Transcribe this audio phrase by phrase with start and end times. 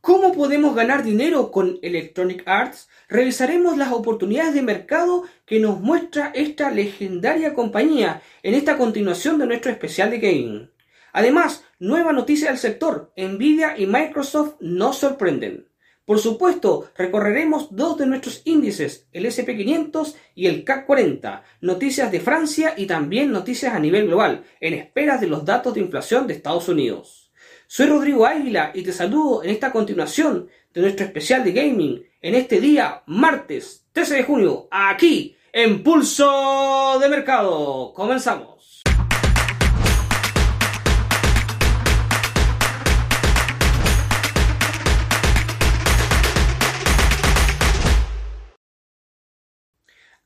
[0.00, 2.88] ¿Cómo podemos ganar dinero con Electronic Arts?
[3.06, 9.46] Revisaremos las oportunidades de mercado que nos muestra esta legendaria compañía en esta continuación de
[9.46, 10.70] nuestro especial de gaming.
[11.12, 15.68] Además, nueva noticia del sector, Nvidia y Microsoft nos sorprenden.
[16.06, 22.20] Por supuesto, recorreremos dos de nuestros índices, el SP500 y el CAC 40, noticias de
[22.20, 26.32] Francia y también noticias a nivel global, en espera de los datos de inflación de
[26.32, 27.19] Estados Unidos.
[27.72, 32.34] Soy Rodrigo Águila y te saludo en esta continuación de nuestro especial de gaming en
[32.34, 37.92] este día, martes 13 de junio, aquí en Pulso de Mercado.
[37.94, 38.82] Comenzamos.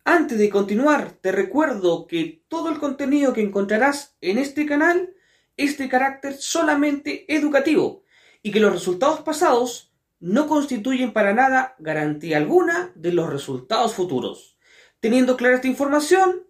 [0.03, 5.15] Antes de continuar, te recuerdo que todo el contenido que encontrarás en este canal
[5.57, 8.03] es de carácter solamente educativo
[8.43, 14.59] y que los resultados pasados no constituyen para nada garantía alguna de los resultados futuros.
[15.01, 16.45] Teniendo clara esta información,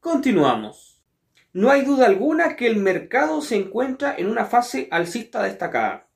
[0.00, 1.02] continuamos.
[1.52, 6.08] No hay duda alguna que el mercado se encuentra en una fase alcista destacada.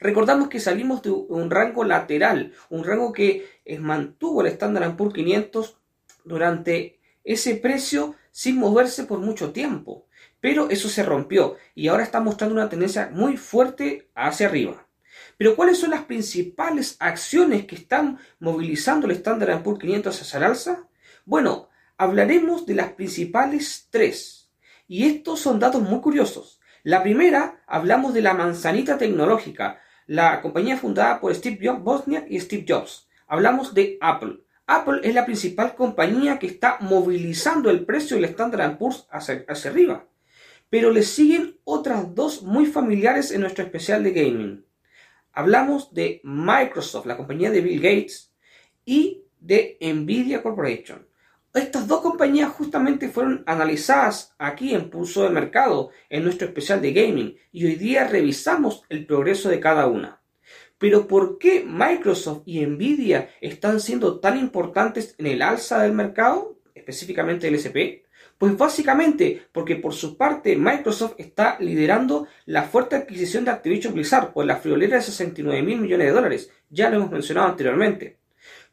[0.00, 3.46] Recordamos que salimos de un rango lateral, un rango que
[3.80, 5.78] mantuvo el Standard Poor's 500
[6.24, 10.07] durante ese precio sin moverse por mucho tiempo.
[10.40, 14.86] Pero eso se rompió y ahora está mostrando una tendencia muy fuerte hacia arriba.
[15.36, 20.44] Pero ¿cuáles son las principales acciones que están movilizando el Standard Poor's 500 hacia el
[20.44, 20.88] alza?
[21.24, 24.50] Bueno, hablaremos de las principales tres.
[24.86, 26.60] Y estos son datos muy curiosos.
[26.82, 32.40] La primera, hablamos de la manzanita tecnológica, la compañía fundada por Steve Jobs, Bosnia y
[32.40, 33.08] Steve Jobs.
[33.26, 34.40] Hablamos de Apple.
[34.66, 39.70] Apple es la principal compañía que está movilizando el precio del Standard Poor's hacia, hacia
[39.70, 40.06] arriba.
[40.70, 44.66] Pero le siguen otras dos muy familiares en nuestro especial de gaming.
[45.32, 48.32] Hablamos de Microsoft, la compañía de Bill Gates,
[48.84, 51.06] y de Nvidia Corporation.
[51.54, 56.92] Estas dos compañías justamente fueron analizadas aquí en Pulso de Mercado, en nuestro especial de
[56.92, 60.22] gaming, y hoy día revisamos el progreso de cada una.
[60.78, 66.60] Pero ¿por qué Microsoft y Nvidia están siendo tan importantes en el alza del mercado,
[66.74, 68.07] específicamente el SP?
[68.38, 74.32] Pues básicamente porque por su parte Microsoft está liderando la fuerte adquisición de Activision Blizzard
[74.32, 76.50] por la friolera de 69 mil millones de dólares.
[76.70, 78.18] Ya lo hemos mencionado anteriormente.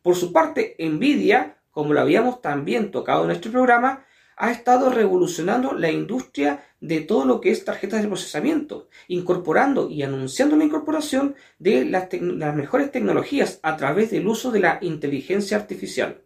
[0.03, 4.05] Por su parte, Nvidia, como lo habíamos también tocado en nuestro programa,
[4.37, 10.03] ha estado revolucionando la industria de todo lo que es tarjetas de procesamiento, incorporando y
[10.03, 12.09] anunciando la incorporación de las,
[12.55, 16.21] mejores tecnologías a través del uso de la inteligencia artificial.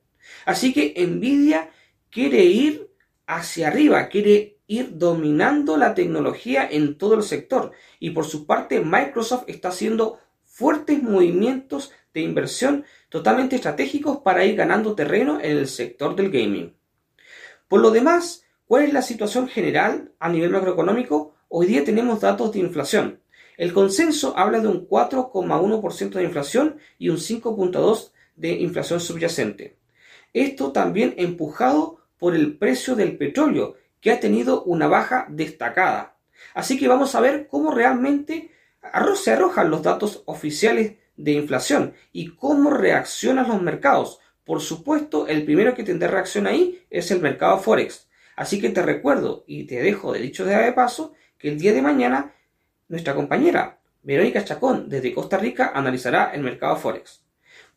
[0.45, 1.69] Así que Nvidia
[2.09, 2.88] quiere ir
[3.29, 8.79] hacia arriba, quiere ir dominando la tecnología en todo el sector y por su parte
[8.79, 15.67] Microsoft está haciendo fuertes movimientos de inversión totalmente estratégicos para ir ganando terreno en el
[15.67, 16.75] sector del gaming.
[17.67, 21.35] Por lo demás, ¿cuál es la situación general a nivel macroeconómico?
[21.49, 23.21] Hoy día tenemos datos de inflación.
[23.57, 29.77] El consenso habla de un 4,1% de inflación y un 5,2% de inflación subyacente.
[30.33, 36.15] Esto también empujado por el precio del petróleo, que ha tenido una baja destacada.
[36.53, 38.51] Así que vamos a ver cómo realmente
[39.15, 44.19] se arrojan los datos oficiales de inflación y cómo reaccionan los mercados.
[44.45, 48.07] Por supuesto, el primero que tendrá reacción ahí es el mercado Forex.
[48.35, 51.81] Así que te recuerdo y te dejo de dicho de paso que el día de
[51.81, 52.33] mañana
[52.87, 57.21] nuestra compañera Verónica Chacón desde Costa Rica analizará el mercado Forex.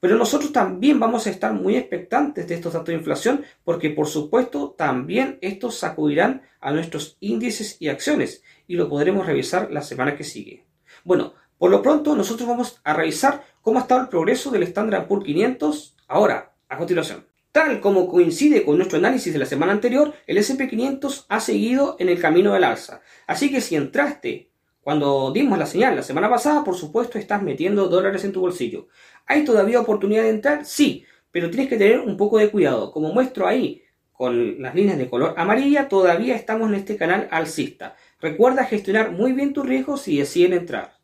[0.02, 4.08] Pero nosotros también vamos a estar muy expectantes de estos datos de inflación porque por
[4.08, 10.16] supuesto también estos sacudirán a nuestros índices y acciones y lo podremos revisar la semana
[10.16, 10.66] que sigue.
[11.04, 15.06] Bueno, por lo pronto nosotros vamos a revisar cómo ha estado el progreso del Standard
[15.06, 17.24] Poor's 500 ahora a continuación.
[17.52, 22.08] Tal como coincide con nuestro análisis de la semana anterior, el SP500 ha seguido en
[22.08, 23.02] el camino del alza.
[23.28, 24.50] Así que si entraste
[24.82, 28.88] cuando dimos la señal la semana pasada, por supuesto estás metiendo dólares en tu bolsillo.
[29.26, 30.66] ¿Hay todavía oportunidad de entrar?
[30.66, 32.92] Sí, pero tienes que tener un poco de cuidado.
[32.92, 37.96] Como muestro ahí con las líneas de color amarilla, todavía estamos en este canal alcista.
[38.20, 40.98] Recuerda gestionar muy bien tus riesgos si deciden entrar.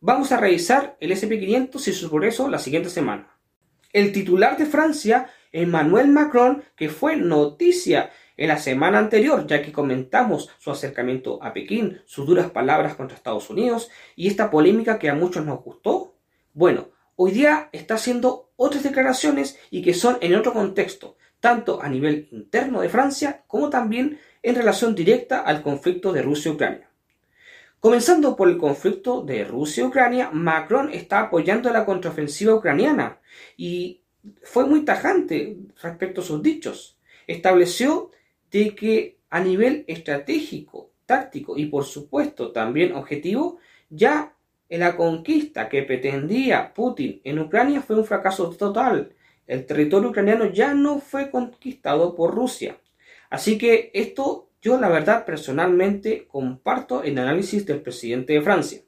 [0.00, 3.40] Vamos a revisar el SP500 y su progreso la siguiente semana
[3.92, 8.10] el titular de Francia, Emmanuel Macron, que fue noticia
[8.40, 13.14] en la semana anterior, ya que comentamos su acercamiento a Pekín, sus duras palabras contra
[13.14, 16.14] Estados Unidos y esta polémica que a muchos nos gustó.
[16.54, 21.90] Bueno, hoy día está haciendo otras declaraciones y que son en otro contexto, tanto a
[21.90, 26.88] nivel interno de Francia como también en relación directa al conflicto de Rusia-Ucrania.
[27.78, 33.20] Comenzando por el conflicto de Rusia-Ucrania, Macron está apoyando la contraofensiva ucraniana
[33.58, 34.00] y
[34.42, 36.96] fue muy tajante respecto a sus dichos.
[37.26, 38.10] Estableció
[38.50, 43.58] de que a nivel estratégico, táctico y por supuesto también objetivo,
[43.88, 44.34] ya
[44.68, 49.12] la conquista que pretendía Putin en Ucrania fue un fracaso total.
[49.46, 52.78] El territorio ucraniano ya no fue conquistado por Rusia.
[53.30, 58.80] Así que esto yo la verdad personalmente comparto el análisis del presidente de Francia.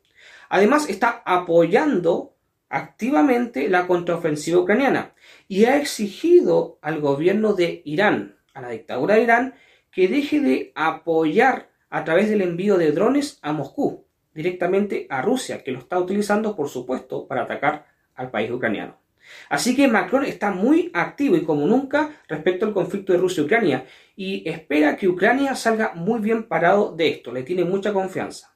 [0.49, 2.35] Además está apoyando
[2.69, 5.15] activamente la contraofensiva ucraniana
[5.49, 9.55] y ha exigido al gobierno de Irán, a la dictadura de Irán,
[9.91, 15.63] que deje de apoyar a través del envío de drones a Moscú, directamente a Rusia,
[15.63, 19.03] que lo está utilizando, por supuesto, para atacar al país ucraniano.
[19.49, 24.49] Así que Macron está muy activo y como nunca respecto al conflicto de Rusia-Ucrania y
[24.49, 28.55] espera que Ucrania salga muy bien parado de esto, le tiene mucha confianza.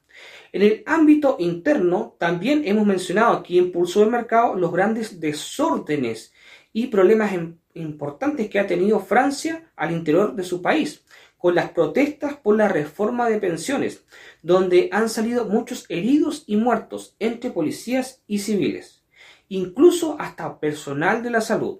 [0.51, 6.33] En el ámbito interno también hemos mencionado que impulsó el mercado los grandes desórdenes
[6.77, 7.31] y problemas
[7.73, 11.03] importantes que ha tenido Francia al interior de su país,
[11.35, 14.05] con las protestas por la reforma de pensiones,
[14.43, 19.03] donde han salido muchos heridos y muertos entre policías y civiles,
[19.49, 21.79] incluso hasta personal de la salud.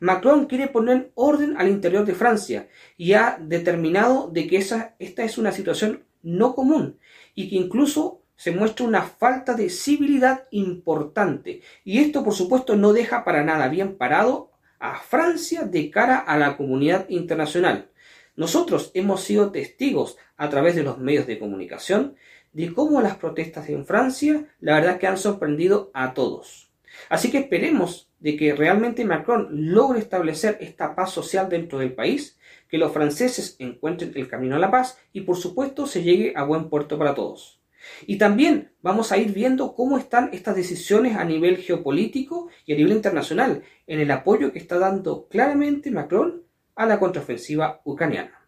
[0.00, 5.22] Macron quiere poner orden al interior de Francia y ha determinado de que esa, esta
[5.22, 6.98] es una situación no común
[7.36, 11.60] y que incluso se muestra una falta de civilidad importante.
[11.84, 14.50] Y esto, por supuesto, no deja para nada bien parado
[14.80, 17.92] a Francia de cara a la comunidad internacional.
[18.34, 22.16] Nosotros hemos sido testigos a través de los medios de comunicación
[22.52, 26.68] de cómo las protestas en Francia la verdad que han sorprendido a todos.
[27.08, 32.40] Así que esperemos de que realmente Macron logre establecer esta paz social dentro del país,
[32.68, 36.42] que los franceses encuentren el camino a la paz y por supuesto se llegue a
[36.42, 37.61] buen puerto para todos.
[38.06, 42.76] Y también vamos a ir viendo cómo están estas decisiones a nivel geopolítico y a
[42.76, 46.42] nivel internacional en el apoyo que está dando claramente Macron
[46.74, 48.42] a la contraofensiva ucraniana.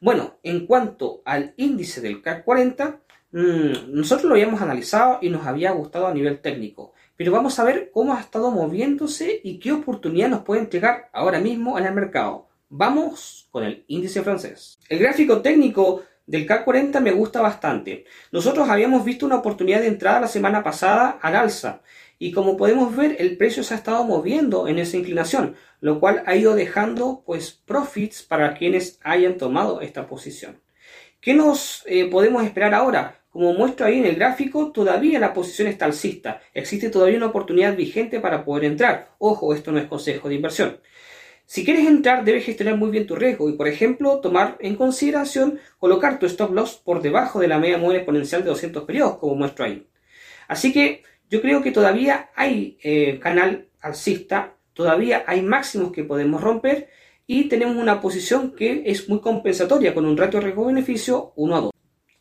[0.00, 3.00] Bueno, en cuanto al índice del CAC 40,
[3.32, 6.94] mm, nosotros lo habíamos analizado y nos había gustado a nivel técnico.
[7.16, 11.40] Pero vamos a ver cómo ha estado moviéndose y qué oportunidad nos puede entregar ahora
[11.40, 12.48] mismo en el mercado.
[12.68, 14.78] Vamos con el índice francés.
[14.88, 18.04] El gráfico técnico del CAC 40 me gusta bastante.
[18.32, 21.82] Nosotros habíamos visto una oportunidad de entrada la semana pasada al alza
[22.18, 26.22] y como podemos ver el precio se ha estado moviendo en esa inclinación, lo cual
[26.26, 30.60] ha ido dejando pues profits para quienes hayan tomado esta posición.
[31.20, 33.20] ¿Qué nos eh, podemos esperar ahora?
[33.30, 36.40] Como muestro ahí en el gráfico, todavía la posición está alcista.
[36.54, 39.10] Existe todavía una oportunidad vigente para poder entrar.
[39.18, 40.80] Ojo, esto no es consejo de inversión.
[41.46, 45.60] Si quieres entrar, debes gestionar muy bien tu riesgo y, por ejemplo, tomar en consideración
[45.78, 49.36] colocar tu stop loss por debajo de la media móvil exponencial de 200 periodos, como
[49.36, 49.86] muestro ahí.
[50.48, 56.42] Así que yo creo que todavía hay eh, canal alcista, todavía hay máximos que podemos
[56.42, 56.88] romper
[57.28, 61.72] y tenemos una posición que es muy compensatoria con un ratio riesgo-beneficio 1 a 2.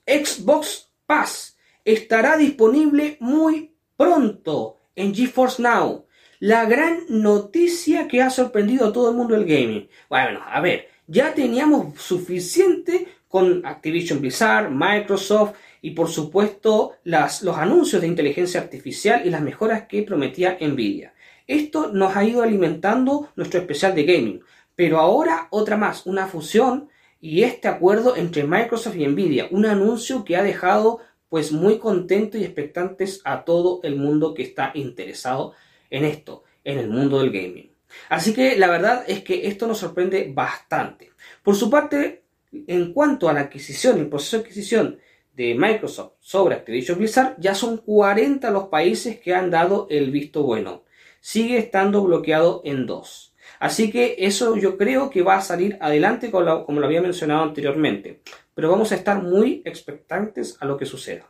[0.06, 6.06] Xbox Paz estará disponible muy pronto en GeForce Now.
[6.40, 9.88] La gran noticia que ha sorprendido a todo el mundo del gaming.
[10.10, 18.02] Bueno, a ver, ya teníamos suficiente con Activision Blizzard, Microsoft y por supuesto los anuncios
[18.02, 21.14] de inteligencia artificial y las mejoras que prometía Nvidia.
[21.48, 24.42] Esto nos ha ido alimentando nuestro especial de gaming.
[24.76, 26.90] Pero ahora otra más, una fusión
[27.22, 31.00] y este acuerdo entre Microsoft y Nvidia, un anuncio que ha dejado
[31.30, 35.54] pues muy contentos y expectantes a todo el mundo que está interesado
[35.90, 37.72] en esto, en el mundo del gaming.
[38.10, 41.12] Así que la verdad es que esto nos sorprende bastante.
[41.44, 45.00] Por su parte, en cuanto a la adquisición, el proceso de adquisición
[45.34, 50.44] de Microsoft sobre Activision Blizzard, ya son 40 los países que han dado el visto
[50.44, 50.84] bueno.
[51.20, 53.34] Sigue estando bloqueado en dos.
[53.60, 58.22] Así que eso yo creo que va a salir adelante como lo, había mencionado anteriormente.
[58.54, 61.28] Pero vamos a estar muy expectantes a lo que suceda.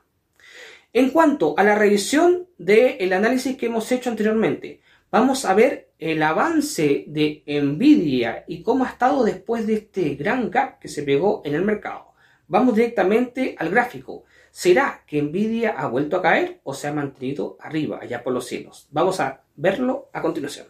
[0.96, 4.80] En cuanto a la revisión del análisis que hemos hecho anteriormente,
[5.12, 10.50] vamos a ver el avance de Nvidia y cómo ha estado después de este gran
[10.50, 12.14] gap que se pegó en el mercado.
[12.48, 14.24] Vamos directamente al gráfico.
[14.52, 18.48] ¿Será que Nvidia ha vuelto a caer o se ha mantenido arriba, allá por los
[18.48, 18.88] cielos?
[18.90, 20.68] Vamos a verlo a continuación.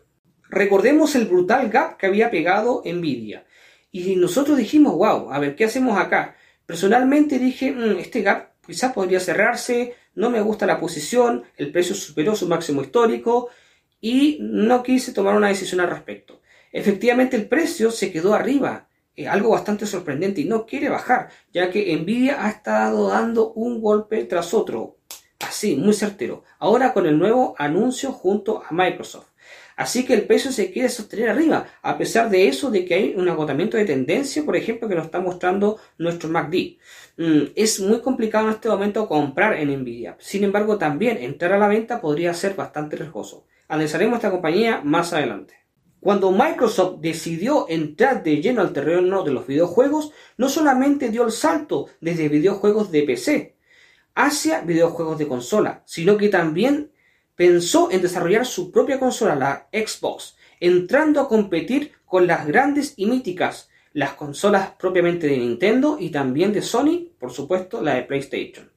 [0.50, 3.46] Recordemos el brutal gap que había pegado Nvidia.
[3.92, 6.36] Y nosotros dijimos, wow, a ver, ¿qué hacemos acá?
[6.66, 11.96] Personalmente dije, mm, este gap quizás podría cerrarse, no me gusta la posición, el precio
[11.96, 13.50] superó su máximo histórico
[14.02, 16.42] y no quise tomar una decisión al respecto.
[16.72, 21.70] Efectivamente el precio se quedó arriba eh, algo bastante sorprendente y no quiere bajar, ya
[21.70, 24.98] que Nvidia ha estado dando un golpe tras otro,
[25.40, 29.30] así, muy certero, ahora con el nuevo anuncio junto a Microsoft.
[29.76, 33.14] Así que el precio se quiere sostener arriba, a pesar de eso, de que hay
[33.16, 36.78] un agotamiento de tendencia, por ejemplo, que nos está mostrando nuestro MACD.
[37.18, 40.16] Mm, es muy complicado en este momento comprar en Nvidia.
[40.20, 43.46] Sin embargo, también entrar a la venta podría ser bastante riesgoso.
[43.68, 45.56] Analizaremos esta compañía más adelante.
[46.00, 51.32] Cuando Microsoft decidió entrar de lleno al terreno de los videojuegos, no solamente dio el
[51.32, 53.56] salto desde videojuegos de PC
[54.14, 56.92] hacia videojuegos de consola, sino que también
[57.36, 63.06] pensó en desarrollar su propia consola, la Xbox, entrando a competir con las grandes y
[63.06, 68.72] míticas, las consolas propiamente de Nintendo y también de Sony, por supuesto, la de PlayStation.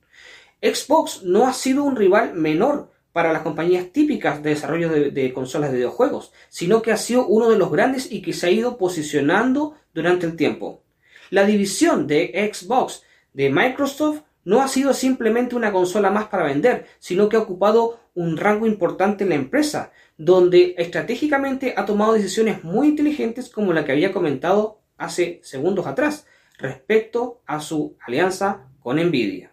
[0.61, 5.71] Xbox no ha sido un rival menor para las compañías típicas de desarrollo de, consolas
[5.71, 8.77] de videojuegos, sino que ha sido uno de los grandes y que se ha ido
[8.77, 10.85] posicionando durante el tiempo.
[11.31, 16.87] La división de Xbox de Microsoft no ha sido simplemente una consola más para vender,
[16.99, 22.65] sino que ha ocupado un rango importante en la empresa, donde estratégicamente ha tomado decisiones
[22.65, 26.27] muy inteligentes como la que había comentado hace segundos atrás
[26.59, 29.53] respecto a su alianza con Nvidia.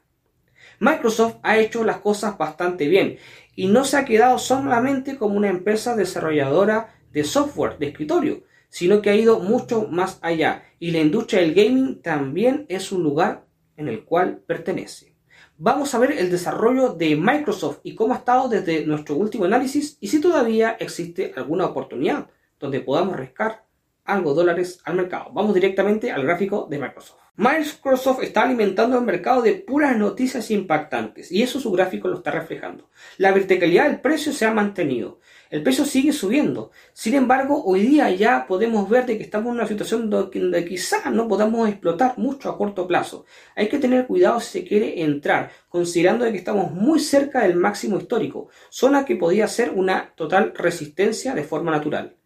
[0.79, 3.19] Microsoft ha hecho las cosas bastante bien
[3.55, 8.99] y no se ha quedado solamente como una empresa desarrolladora de software de escritorio, sino
[9.03, 13.45] que ha ido mucho más allá y la industria del gaming también es un lugar
[13.77, 15.14] en el cual pertenece.
[15.57, 19.97] Vamos a ver el desarrollo de Microsoft y cómo ha estado desde nuestro último análisis
[20.01, 22.27] y si todavía existe alguna oportunidad
[22.59, 23.63] donde podamos rescar
[24.03, 25.31] algo dólares al mercado.
[25.31, 27.19] Vamos directamente al gráfico de Microsoft.
[27.37, 32.31] Microsoft está alimentando el mercado de puras noticias impactantes y eso su gráfico lo está
[32.31, 32.89] reflejando.
[33.17, 35.19] La verticalidad del precio se ha mantenido.
[35.55, 36.71] El precio sigue subiendo.
[36.91, 41.09] Sin embargo, hoy día ya podemos ver de que estamos en una situación donde quizás
[41.13, 43.23] no podamos explotar mucho a corto plazo.
[43.55, 47.55] Hay que tener cuidado si se quiere entrar, considerando de que estamos muy cerca del
[47.55, 52.17] máximo histórico, zona que podría ser una total resistencia de forma natural.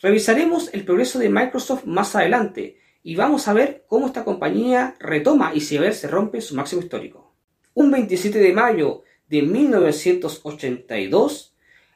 [0.00, 5.52] Revisaremos el progreso de Microsoft más adelante y vamos a ver cómo esta compañía retoma
[5.54, 7.34] y si a ver se rompe su máximo histórico.
[7.74, 11.51] Un 27 de mayo de 1982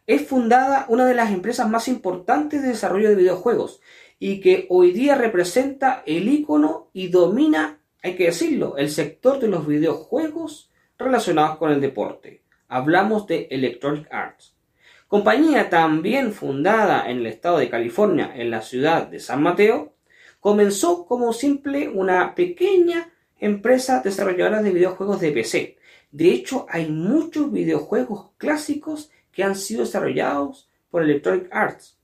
[0.06, 3.80] es fundada una de las empresas más importantes de desarrollo de videojuegos
[4.18, 9.48] y que hoy día representa el icono y domina, hay que decirlo, el sector de
[9.48, 12.42] los videojuegos relacionados con el deporte.
[12.68, 14.54] Hablamos de Electronic Arts.
[15.08, 19.94] Compañía también fundada en el estado de California, en la ciudad de San Mateo,
[20.40, 25.78] comenzó como simple una pequeña empresa desarrolladora de videojuegos de PC.
[26.10, 31.99] De hecho, hay muchos videojuegos clásicos que han sido desarrollados por Electronic Arts.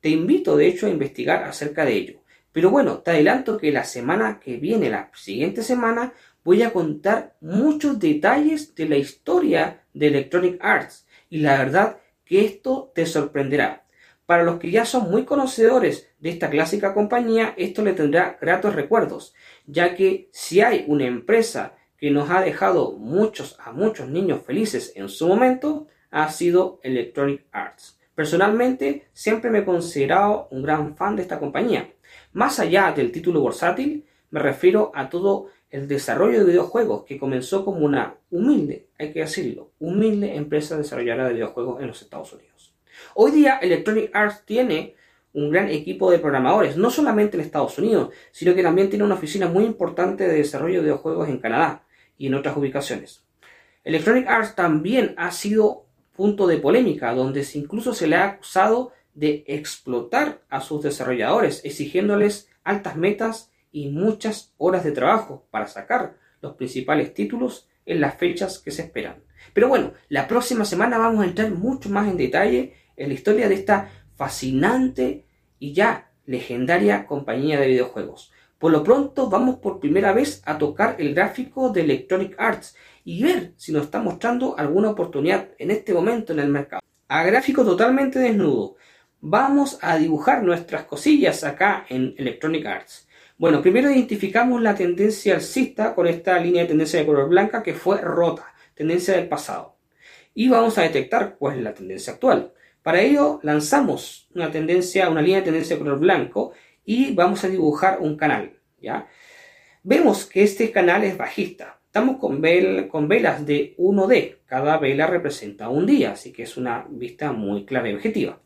[0.00, 2.20] Te invito, de hecho, a investigar acerca de ello.
[2.52, 6.12] Pero bueno, te adelanto que la semana que viene, la siguiente semana,
[6.44, 11.08] voy a contar muchos detalles de la historia de Electronic Arts.
[11.28, 13.84] Y la verdad que esto te sorprenderá.
[14.24, 18.76] Para los que ya son muy conocedores de esta clásica compañía, esto le tendrá gratos
[18.76, 19.34] recuerdos,
[19.66, 24.92] ya que si hay una empresa que nos ha dejado muchos a muchos niños felices
[24.94, 27.98] en su momento, ha sido Electronic Arts.
[28.14, 31.90] Personalmente, siempre me he considerado un gran fan de esta compañía.
[32.32, 37.64] Más allá del título bursátil, me refiero a todo el desarrollo de videojuegos que comenzó
[37.64, 42.72] como una humilde, hay que decirlo, humilde empresa desarrolladora de videojuegos en los Estados Unidos.
[43.16, 44.94] Hoy día Electronic Arts tiene
[45.32, 49.16] un gran equipo de programadores, no solamente en Estados Unidos, sino que también tiene una
[49.16, 51.82] oficina muy importante de desarrollo de videojuegos en Canadá
[52.16, 53.24] y en otras ubicaciones.
[53.82, 55.83] Electronic Arts también ha sido
[56.14, 62.48] punto de polémica, donde incluso se le ha acusado de explotar a sus desarrolladores, exigiéndoles
[62.64, 68.58] altas metas y muchas horas de trabajo para sacar los principales títulos en las fechas
[68.58, 69.22] que se esperan.
[69.52, 73.48] Pero bueno, la próxima semana vamos a entrar mucho más en detalle en la historia
[73.48, 75.26] de esta fascinante
[75.58, 78.32] y ya legendaria compañía de videojuegos.
[78.64, 83.22] Por lo pronto vamos por primera vez a tocar el gráfico de Electronic Arts y
[83.22, 86.80] ver si nos está mostrando alguna oportunidad en este momento en el mercado.
[87.08, 88.76] A gráfico totalmente desnudo.
[89.20, 93.06] Vamos a dibujar nuestras cosillas acá en Electronic Arts.
[93.36, 97.74] Bueno, primero identificamos la tendencia alcista con esta línea de tendencia de color blanca que
[97.74, 99.76] fue rota, tendencia del pasado.
[100.32, 102.54] Y vamos a detectar cuál es la tendencia actual.
[102.82, 106.52] Para ello lanzamos una tendencia, una línea de tendencia de color blanco
[106.84, 108.52] y vamos a dibujar un canal.
[108.80, 109.08] ¿ya?
[109.82, 111.80] Vemos que este canal es bajista.
[111.86, 112.42] Estamos con,
[112.88, 114.38] con velas de 1D.
[114.46, 118.40] Cada vela representa un día, así que es una vista muy clara y objetiva.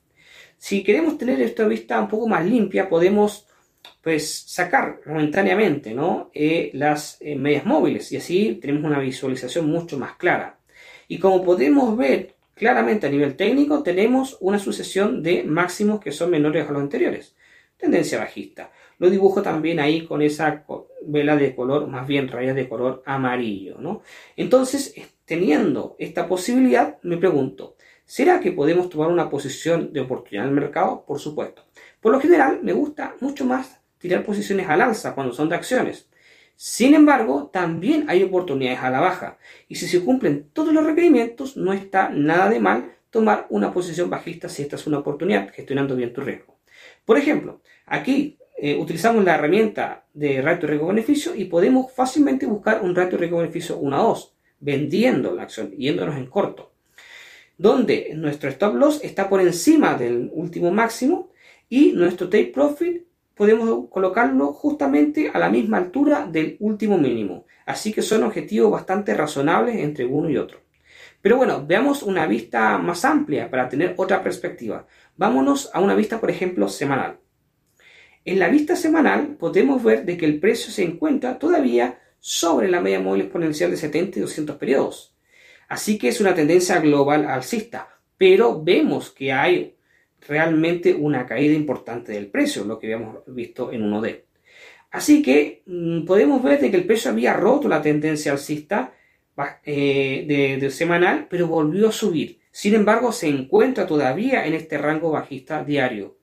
[0.56, 3.46] Si queremos tener esta vista un poco más limpia, podemos
[4.02, 6.30] pues sacar momentáneamente ¿no?
[6.34, 10.58] Eh, las eh, medias móviles y así tenemos una visualización mucho más clara.
[11.06, 16.30] Y como podemos ver claramente a nivel técnico, tenemos una sucesión de máximos que son
[16.30, 17.34] menores a los anteriores.
[17.78, 18.72] Tendencia bajista.
[18.98, 20.64] Lo dibujo también ahí con esa
[21.06, 23.76] vela de color, más bien rayas de color amarillo.
[23.78, 24.02] ¿no?
[24.36, 24.94] Entonces,
[25.24, 30.60] teniendo esta posibilidad, me pregunto, ¿será que podemos tomar una posición de oportunidad en el
[30.60, 31.04] mercado?
[31.06, 31.62] Por supuesto.
[32.00, 36.08] Por lo general, me gusta mucho más tirar posiciones al alza cuando son de acciones.
[36.56, 39.38] Sin embargo, también hay oportunidades a la baja.
[39.68, 44.10] Y si se cumplen todos los requerimientos, no está nada de mal tomar una posición
[44.10, 46.58] bajista si esta es una oportunidad, gestionando bien tu riesgo.
[47.04, 52.94] Por ejemplo, aquí eh, utilizamos la herramienta de ratio riesgo-beneficio y podemos fácilmente buscar un
[52.94, 56.72] ratio riesgo-beneficio 1 a 2, vendiendo la acción, yéndonos en corto,
[57.56, 61.30] donde nuestro stop loss está por encima del último máximo
[61.68, 67.46] y nuestro take profit podemos colocarlo justamente a la misma altura del último mínimo.
[67.64, 70.58] Así que son objetivos bastante razonables entre uno y otro.
[71.22, 74.86] Pero bueno, veamos una vista más amplia para tener otra perspectiva.
[75.16, 77.18] Vámonos a una vista, por ejemplo, semanal.
[78.28, 82.78] En la vista semanal podemos ver de que el precio se encuentra todavía sobre la
[82.78, 85.16] media móvil exponencial de 70 y 200 periodos.
[85.66, 89.76] Así que es una tendencia global alcista, pero vemos que hay
[90.28, 94.24] realmente una caída importante del precio, lo que habíamos visto en 1D.
[94.90, 98.92] Así que mm, podemos ver de que el precio había roto la tendencia alcista
[99.64, 102.40] eh, de, semanal, pero volvió a subir.
[102.50, 106.18] Sin embargo, se encuentra todavía en este rango bajista diario.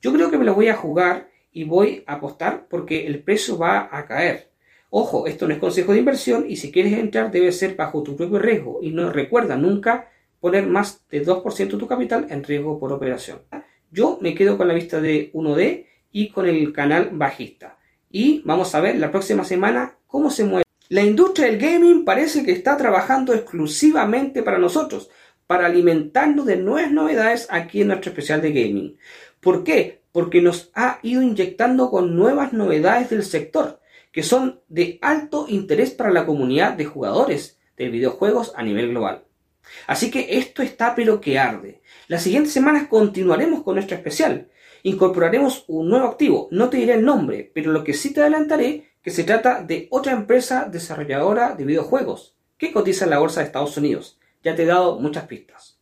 [0.00, 3.58] Yo creo que me lo voy a jugar y voy a apostar porque el precio
[3.58, 4.52] va a caer.
[4.90, 8.14] Ojo, esto no es consejo de inversión y si quieres entrar debe ser bajo tu
[8.14, 8.78] propio riesgo.
[8.80, 13.40] Y no recuerda nunca poner más de 2% de tu capital en riesgo por operación.
[13.90, 17.76] Yo me quedo con la vista de 1D y con el canal bajista.
[18.08, 20.64] Y vamos a ver la próxima semana cómo se mueve.
[20.90, 25.10] La industria del gaming parece que está trabajando exclusivamente para nosotros,
[25.48, 28.96] para alimentarnos de nuevas novedades aquí en nuestro especial de gaming.
[29.40, 29.97] ¿Por qué?
[30.18, 33.78] Porque nos ha ido inyectando con nuevas novedades del sector,
[34.10, 39.26] que son de alto interés para la comunidad de jugadores de videojuegos a nivel global.
[39.86, 41.82] Así que esto está pero que arde.
[42.08, 44.48] Las siguientes semanas continuaremos con nuestro especial.
[44.82, 48.90] Incorporaremos un nuevo activo, no te diré el nombre, pero lo que sí te adelantaré
[49.00, 53.46] que se trata de otra empresa desarrolladora de videojuegos que cotiza en la bolsa de
[53.46, 54.18] Estados Unidos.
[54.42, 55.78] Ya te he dado muchas pistas.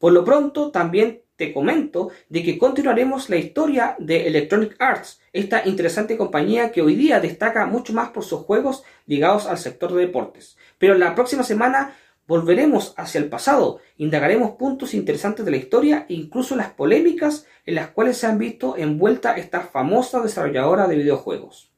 [0.00, 5.66] Por lo pronto también te comento de que continuaremos la historia de Electronic Arts, esta
[5.66, 10.06] interesante compañía que hoy día destaca mucho más por sus juegos ligados al sector de
[10.06, 10.56] deportes.
[10.78, 11.94] Pero la próxima semana
[12.28, 17.76] Volveremos hacia el pasado, indagaremos puntos interesantes de la historia e incluso las polémicas en
[17.76, 21.70] las cuales se han visto envuelta esta famosa desarrolladora de videojuegos.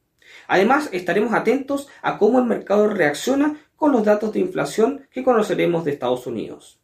[0.46, 5.84] Además, estaremos atentos a cómo el mercado reacciona con los datos de inflación que conoceremos
[5.84, 6.77] de Estados Unidos.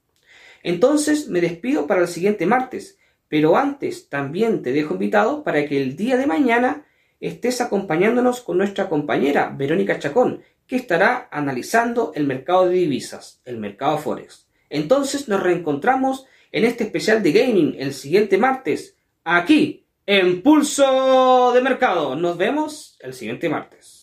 [0.64, 2.98] Entonces, me despido para el siguiente martes,
[3.28, 6.86] pero antes también te dejo invitado para que el día de mañana
[7.20, 13.58] estés acompañándonos con nuestra compañera Verónica Chacón, que estará analizando el mercado de divisas, el
[13.58, 14.48] mercado Forex.
[14.70, 21.60] Entonces nos reencontramos en este especial de gaming el siguiente martes, aquí, en Pulso de
[21.60, 22.16] Mercado.
[22.16, 23.93] Nos vemos el siguiente martes.